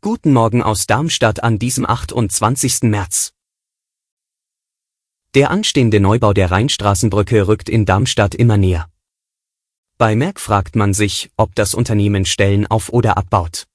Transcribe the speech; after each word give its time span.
Guten 0.00 0.32
Morgen 0.32 0.62
aus 0.62 0.86
Darmstadt 0.86 1.42
an 1.42 1.58
diesem 1.58 1.84
28. 1.84 2.82
März. 2.82 3.32
Der 5.34 5.50
anstehende 5.50 5.98
Neubau 5.98 6.32
der 6.32 6.52
Rheinstraßenbrücke 6.52 7.48
rückt 7.48 7.68
in 7.68 7.86
Darmstadt 7.86 8.36
immer 8.36 8.56
näher. 8.56 8.88
Bei 9.98 10.14
Merck 10.14 10.38
fragt 10.38 10.76
man 10.76 10.94
sich, 10.94 11.32
ob 11.36 11.56
das 11.56 11.74
Unternehmen 11.74 12.24
Stellen 12.24 12.68
auf 12.68 12.90
oder 12.90 13.16
abbaut. 13.16 13.66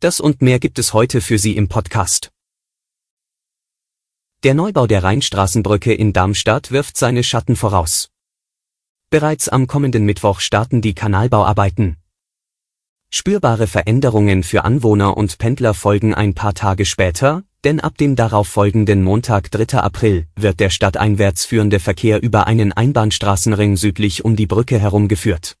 Das 0.00 0.18
und 0.18 0.42
mehr 0.42 0.58
gibt 0.58 0.80
es 0.80 0.92
heute 0.92 1.20
für 1.20 1.38
Sie 1.38 1.54
im 1.54 1.68
Podcast. 1.68 2.32
Der 4.42 4.54
Neubau 4.54 4.88
der 4.88 5.04
Rheinstraßenbrücke 5.04 5.94
in 5.94 6.12
Darmstadt 6.12 6.72
wirft 6.72 6.96
seine 6.96 7.22
Schatten 7.22 7.54
voraus. 7.54 8.10
Bereits 9.08 9.48
am 9.48 9.68
kommenden 9.68 10.04
Mittwoch 10.04 10.40
starten 10.40 10.80
die 10.82 10.94
Kanalbauarbeiten. 10.94 12.01
Spürbare 13.14 13.66
Veränderungen 13.66 14.42
für 14.42 14.64
Anwohner 14.64 15.18
und 15.18 15.36
Pendler 15.36 15.74
folgen 15.74 16.14
ein 16.14 16.32
paar 16.32 16.54
Tage 16.54 16.86
später, 16.86 17.42
denn 17.62 17.78
ab 17.78 17.98
dem 17.98 18.16
darauffolgenden 18.16 19.04
Montag 19.04 19.50
3. 19.50 19.80
April 19.80 20.26
wird 20.34 20.60
der 20.60 20.70
stadteinwärts 20.70 21.44
führende 21.44 21.78
Verkehr 21.78 22.22
über 22.22 22.46
einen 22.46 22.72
Einbahnstraßenring 22.72 23.76
südlich 23.76 24.24
um 24.24 24.34
die 24.34 24.46
Brücke 24.46 24.78
herumgeführt. 24.78 25.58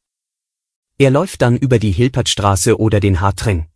Er 0.96 1.10
läuft 1.10 1.42
dann 1.42 1.58
über 1.58 1.78
die 1.78 1.92
Hilpertstraße 1.92 2.80
oder 2.80 3.00
den 3.00 3.20
Hartring. 3.20 3.66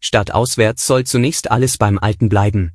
Stadtauswärts 0.00 0.84
soll 0.84 1.04
zunächst 1.04 1.52
alles 1.52 1.78
beim 1.78 2.00
Alten 2.00 2.28
bleiben. 2.28 2.72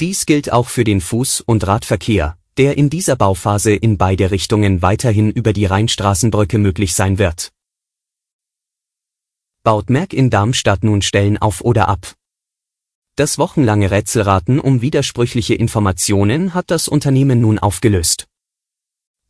Dies 0.00 0.26
gilt 0.26 0.52
auch 0.52 0.68
für 0.68 0.84
den 0.84 1.00
Fuß- 1.00 1.42
und 1.44 1.66
Radverkehr, 1.66 2.38
der 2.56 2.78
in 2.78 2.88
dieser 2.88 3.16
Bauphase 3.16 3.74
in 3.74 3.98
beide 3.98 4.30
Richtungen 4.30 4.80
weiterhin 4.80 5.32
über 5.32 5.52
die 5.52 5.66
Rheinstraßenbrücke 5.66 6.58
möglich 6.58 6.94
sein 6.94 7.18
wird 7.18 7.50
baut 9.66 9.90
Merck 9.90 10.12
in 10.12 10.30
Darmstadt 10.30 10.84
nun 10.84 11.02
Stellen 11.02 11.38
auf 11.38 11.60
oder 11.60 11.88
ab. 11.88 12.14
Das 13.16 13.36
wochenlange 13.36 13.90
Rätselraten 13.90 14.60
um 14.60 14.80
widersprüchliche 14.80 15.56
Informationen 15.56 16.54
hat 16.54 16.70
das 16.70 16.86
Unternehmen 16.86 17.40
nun 17.40 17.58
aufgelöst. 17.58 18.28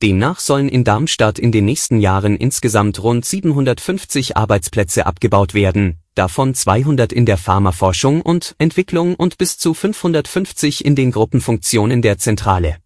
Demnach 0.03 0.39
sollen 0.39 0.69
in 0.69 0.85
Darmstadt 0.85 1.39
in 1.39 1.53
den 1.53 1.65
nächsten 1.65 2.01
Jahren 2.01 2.37
insgesamt 2.37 3.03
rund 3.03 3.25
750 3.25 4.37
Arbeitsplätze 4.37 5.07
abgebaut 5.07 5.55
werden, 5.55 6.01
davon 6.15 6.55
200 6.55 7.15
in 7.15 7.25
der 7.25 7.39
Pharmaforschung 7.39 8.21
und 8.21 8.57
Entwicklung 8.59 9.15
und 9.15 9.39
bis 9.39 9.57
zu 9.57 9.73
550 9.73 10.85
in 10.85 10.95
den 10.95 11.13
Gruppenfunktionen 11.13 12.03
der 12.03 12.19
Zentrale. 12.19 12.77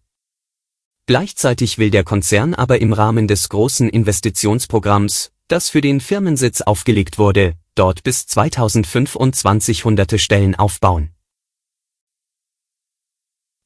Gleichzeitig 1.05 1.77
will 1.77 1.89
der 1.89 2.05
Konzern 2.05 2.53
aber 2.53 2.79
im 2.79 2.93
Rahmen 2.93 3.27
des 3.27 3.49
großen 3.49 3.89
Investitionsprogramms 3.89 5.33
das 5.51 5.69
für 5.69 5.81
den 5.81 5.99
Firmensitz 5.99 6.61
aufgelegt 6.61 7.17
wurde, 7.17 7.55
dort 7.75 8.03
bis 8.03 8.25
2025 8.25 9.83
hunderte 9.83 10.17
Stellen 10.17 10.55
aufbauen. 10.55 11.11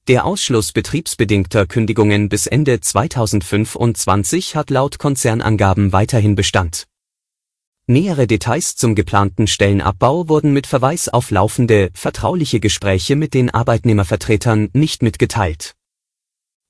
Der 0.08 0.25
Ausschluss 0.25 0.72
betriebsbedingter 0.72 1.66
Kündigungen 1.66 2.29
bis 2.29 2.47
Ende 2.47 2.79
2025 2.79 4.56
hat 4.56 4.69
laut 4.69 5.00
Konzernangaben 5.00 5.94
weiterhin 5.94 6.35
Bestand. 6.35 6.88
Nähere 7.88 8.25
Details 8.25 8.75
zum 8.75 8.95
geplanten 8.95 9.45
Stellenabbau 9.45 10.28
wurden 10.28 10.53
mit 10.53 10.66
Verweis 10.66 11.07
auf 11.07 11.29
laufende, 11.29 11.91
vertrauliche 11.94 12.59
Gespräche 12.59 13.16
mit 13.16 13.35
den 13.35 13.51
Arbeitnehmervertretern 13.51 14.69
nicht 14.74 15.03
mitgeteilt. 15.03 15.75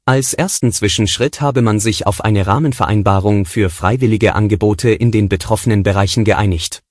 Als 0.08 0.36
ersten 0.36 0.72
Zwischenschritt 0.72 1.42
habe 1.42 1.64
man 1.64 1.80
sich 1.80 2.06
auf 2.06 2.24
eine 2.24 2.46
Rahmenvereinbarung 2.46 3.46
für 3.46 3.72
freiwillige 3.72 4.36
Angebote 4.36 4.92
in 4.92 5.12
den 5.12 5.30
betroffenen 5.30 5.82
Bereichen 5.82 6.24
geeinigt. 6.24 6.84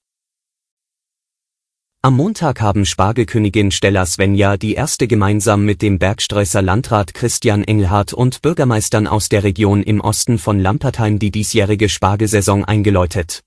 Am 2.03 2.17
Montag 2.17 2.61
haben 2.61 2.85
Spargelkönigin 2.85 3.71
Stella 3.71 4.05
Svenja 4.05 4.57
die 4.57 4.75
erste 4.75 5.07
gemeinsam 5.07 5.65
mit 5.65 5.81
dem 5.81 6.01
Bergstreusser 6.01 6.61
Landrat 6.61 7.15
Christian 7.15 7.63
Engelhardt 7.63 8.13
und 8.13 8.43
Bürgermeistern 8.43 9.07
aus 9.07 9.29
der 9.29 9.45
Region 9.45 9.85
im 9.85 10.01
Osten 10.01 10.37
von 10.37 10.59
Lampertheim 10.59 11.21
die 11.21 11.31
diesjährige 11.31 11.89
Spargelsaison 11.89 12.65
eingeläutet. 12.65 13.45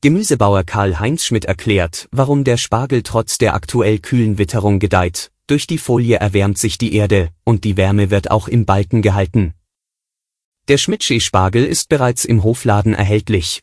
Gemüsebauer 0.00 0.64
Karl-Heinz 0.64 1.26
Schmidt 1.26 1.44
erklärt, 1.44 2.08
warum 2.10 2.42
der 2.42 2.56
Spargel 2.56 3.02
trotz 3.02 3.36
der 3.36 3.52
aktuell 3.52 3.98
kühlen 3.98 4.38
Witterung 4.38 4.78
gedeiht 4.78 5.31
durch 5.46 5.66
die 5.66 5.78
Folie 5.78 6.16
erwärmt 6.16 6.58
sich 6.58 6.78
die 6.78 6.94
Erde, 6.94 7.30
und 7.44 7.64
die 7.64 7.76
Wärme 7.76 8.10
wird 8.10 8.30
auch 8.30 8.48
im 8.48 8.64
Balken 8.64 9.02
gehalten. 9.02 9.54
Der 10.68 10.78
Schmidtschi-Spargel 10.78 11.64
ist 11.64 11.88
bereits 11.88 12.24
im 12.24 12.44
Hofladen 12.44 12.94
erhältlich. 12.94 13.62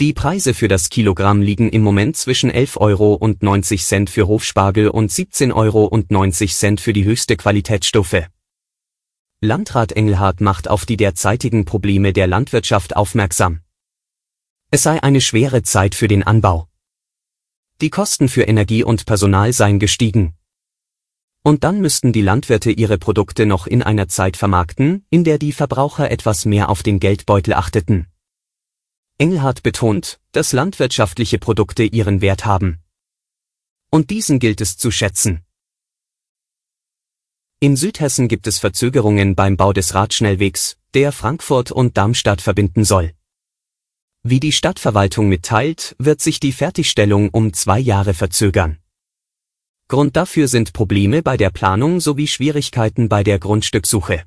Die 0.00 0.12
Preise 0.12 0.54
für 0.54 0.66
das 0.66 0.88
Kilogramm 0.90 1.40
liegen 1.40 1.68
im 1.68 1.82
Moment 1.82 2.16
zwischen 2.16 2.50
11,90 2.50 2.80
Euro 2.80 4.06
für 4.10 4.26
Hofspargel 4.26 4.88
und 4.88 5.12
17,90 5.12 5.54
Euro 5.54 6.76
für 6.80 6.92
die 6.92 7.04
höchste 7.04 7.36
Qualitätsstufe. 7.36 8.26
Landrat 9.40 9.92
Engelhardt 9.92 10.40
macht 10.40 10.66
auf 10.66 10.84
die 10.84 10.96
derzeitigen 10.96 11.64
Probleme 11.64 12.12
der 12.12 12.26
Landwirtschaft 12.26 12.96
aufmerksam. 12.96 13.60
Es 14.72 14.82
sei 14.82 15.00
eine 15.00 15.20
schwere 15.20 15.62
Zeit 15.62 15.94
für 15.94 16.08
den 16.08 16.24
Anbau. 16.24 16.66
Die 17.80 17.90
Kosten 17.90 18.28
für 18.28 18.42
Energie 18.42 18.82
und 18.82 19.06
Personal 19.06 19.52
seien 19.52 19.78
gestiegen. 19.78 20.34
Und 21.46 21.62
dann 21.62 21.82
müssten 21.82 22.14
die 22.14 22.22
Landwirte 22.22 22.70
ihre 22.70 22.96
Produkte 22.96 23.44
noch 23.44 23.66
in 23.66 23.82
einer 23.82 24.08
Zeit 24.08 24.38
vermarkten, 24.38 25.04
in 25.10 25.24
der 25.24 25.36
die 25.36 25.52
Verbraucher 25.52 26.10
etwas 26.10 26.46
mehr 26.46 26.70
auf 26.70 26.82
den 26.82 26.98
Geldbeutel 26.98 27.52
achteten. 27.52 28.06
Engelhardt 29.18 29.62
betont, 29.62 30.20
dass 30.32 30.54
landwirtschaftliche 30.54 31.38
Produkte 31.38 31.82
ihren 31.82 32.22
Wert 32.22 32.46
haben. 32.46 32.78
Und 33.90 34.08
diesen 34.08 34.38
gilt 34.38 34.62
es 34.62 34.78
zu 34.78 34.90
schätzen. 34.90 35.44
In 37.60 37.76
Südhessen 37.76 38.26
gibt 38.26 38.46
es 38.46 38.58
Verzögerungen 38.58 39.34
beim 39.34 39.58
Bau 39.58 39.74
des 39.74 39.94
Radschnellwegs, 39.94 40.78
der 40.94 41.12
Frankfurt 41.12 41.70
und 41.70 41.98
Darmstadt 41.98 42.40
verbinden 42.40 42.84
soll. 42.84 43.12
Wie 44.22 44.40
die 44.40 44.52
Stadtverwaltung 44.52 45.28
mitteilt, 45.28 45.94
wird 45.98 46.22
sich 46.22 46.40
die 46.40 46.52
Fertigstellung 46.52 47.28
um 47.28 47.52
zwei 47.52 47.78
Jahre 47.78 48.14
verzögern. 48.14 48.78
Grund 49.88 50.16
dafür 50.16 50.48
sind 50.48 50.72
Probleme 50.72 51.22
bei 51.22 51.36
der 51.36 51.50
Planung 51.50 52.00
sowie 52.00 52.26
Schwierigkeiten 52.26 53.08
bei 53.08 53.22
der 53.22 53.38
Grundstücksuche. 53.38 54.24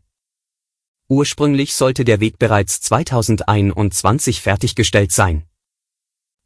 Ursprünglich 1.10 1.74
sollte 1.74 2.06
der 2.06 2.20
Weg 2.20 2.38
bereits 2.38 2.82
2021 2.82 4.42
fertiggestellt 4.42 5.12
sein. 5.12 5.44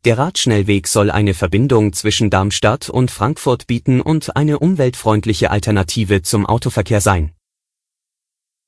Der 0.06 0.18
Radschnellweg 0.18 0.88
soll 0.88 1.12
eine 1.12 1.34
Verbindung 1.34 1.94
zwischen 1.94 2.30
Darmstadt 2.30 2.90
und 2.90 3.12
Frankfurt 3.12 3.68
bieten 3.68 4.02
und 4.02 4.36
eine 4.36 4.60
umweltfreundliche 4.60 5.52
Alternative 5.52 6.22
zum 6.22 6.46
Autoverkehr 6.46 7.02
sein. 7.02 7.34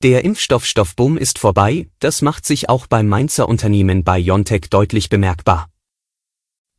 Der 0.02 0.24
Impfstoffstoffboom 0.24 1.16
ist 1.16 1.38
vorbei, 1.38 1.88
das 1.98 2.22
macht 2.22 2.44
sich 2.44 2.68
auch 2.68 2.86
beim 2.86 3.08
Mainzer 3.08 3.48
Unternehmen 3.48 4.04
BioNTech 4.04 4.68
deutlich 4.68 5.08
bemerkbar. 5.08 5.70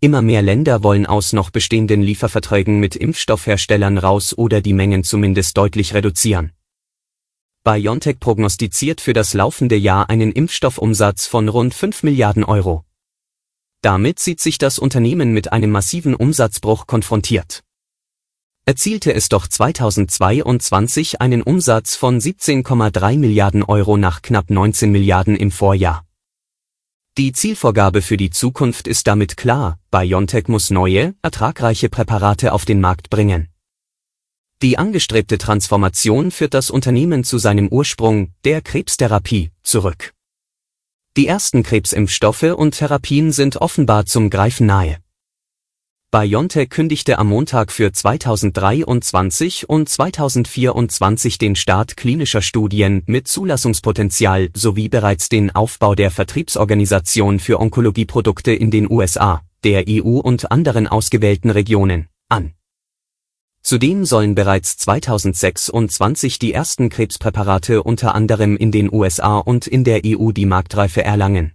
Immer 0.01 0.21
mehr 0.21 0.41
Länder 0.41 0.83
wollen 0.83 1.05
aus 1.05 1.33
noch 1.33 1.49
bestehenden 1.49 2.01
Lieferverträgen 2.01 2.79
mit 2.79 2.95
Impfstoffherstellern 2.95 3.97
raus 3.97 4.37
oder 4.37 4.61
die 4.61 4.73
Mengen 4.73 5.03
zumindest 5.03 5.57
deutlich 5.57 5.93
reduzieren. 5.95 6.51
BioNTech 7.63 8.19
prognostiziert 8.19 9.01
für 9.01 9.13
das 9.13 9.33
laufende 9.33 9.75
Jahr 9.75 10.09
einen 10.09 10.31
Impfstoffumsatz 10.31 11.25
von 11.25 11.49
rund 11.49 11.73
5 11.73 12.03
Milliarden 12.03 12.43
Euro. 12.43 12.85
Damit 13.81 14.19
sieht 14.19 14.39
sich 14.39 14.59
das 14.59 14.77
Unternehmen 14.77 15.31
mit 15.31 15.51
einem 15.51 15.71
massiven 15.71 16.13
Umsatzbruch 16.13 16.85
konfrontiert. 16.85 17.63
Erzielte 18.65 19.13
es 19.13 19.29
doch 19.29 19.47
2022 19.47 21.21
einen 21.21 21.41
Umsatz 21.41 21.95
von 21.95 22.19
17,3 22.19 23.17
Milliarden 23.17 23.63
Euro 23.63 23.97
nach 23.97 24.21
knapp 24.21 24.51
19 24.51 24.91
Milliarden 24.91 25.35
im 25.35 25.51
Vorjahr. 25.51 26.05
Die 27.17 27.31
Zielvorgabe 27.31 28.01
für 28.01 28.17
die 28.17 28.29
Zukunft 28.29 28.89
ist 28.89 29.07
damit 29.07 29.37
klar, 29.37 29.79
BioNTech 29.89 30.49
muss 30.49 30.69
neue, 30.69 31.15
ertragreiche 31.21 31.87
Präparate 31.87 32.51
auf 32.51 32.65
den 32.65 32.81
Markt 32.81 33.09
bringen. 33.09 33.47
Die 34.61 34.77
angestrebte 34.77 35.37
Transformation 35.37 36.29
führt 36.29 36.53
das 36.53 36.69
Unternehmen 36.69 37.23
zu 37.23 37.37
seinem 37.37 37.69
Ursprung, 37.69 38.33
der 38.43 38.61
Krebstherapie, 38.61 39.51
zurück. 39.63 40.11
Die 41.15 41.27
ersten 41.27 41.63
Krebsimpfstoffe 41.63 42.53
und 42.53 42.71
Therapien 42.71 43.31
sind 43.31 43.55
offenbar 43.61 44.05
zum 44.05 44.29
Greifen 44.29 44.67
nahe. 44.67 44.97
BioNTech 46.15 46.69
kündigte 46.69 47.19
am 47.19 47.27
Montag 47.27 47.73
für 47.73 47.91
2023 47.91 49.67
und 49.67 49.89
2024 49.89 51.37
den 51.37 51.57
Start 51.57 51.97
klinischer 51.97 52.41
Studien 52.41 53.03
mit 53.05 53.27
Zulassungspotenzial 53.27 54.47
sowie 54.53 54.87
bereits 54.87 55.27
den 55.27 55.53
Aufbau 55.53 55.93
der 55.93 56.11
Vertriebsorganisation 56.11 57.39
für 57.39 57.59
Onkologieprodukte 57.59 58.53
in 58.53 58.71
den 58.71 58.89
USA, 58.89 59.41
der 59.65 59.83
EU 59.89 60.19
und 60.19 60.53
anderen 60.53 60.87
ausgewählten 60.87 61.49
Regionen 61.49 62.07
an. 62.29 62.53
Zudem 63.61 64.05
sollen 64.05 64.35
bereits 64.35 64.77
2026 64.77 66.39
die 66.39 66.53
ersten 66.53 66.87
Krebspräparate 66.87 67.83
unter 67.83 68.15
anderem 68.15 68.55
in 68.55 68.71
den 68.71 68.89
USA 68.89 69.39
und 69.39 69.67
in 69.67 69.83
der 69.83 70.03
EU 70.05 70.31
die 70.31 70.45
Marktreife 70.45 71.03
erlangen 71.03 71.54